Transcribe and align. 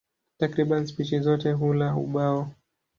Takriban 0.37 0.87
spishi 0.87 1.19
zote 1.19 1.51
hula 1.51 1.95
ubao. 1.95 2.51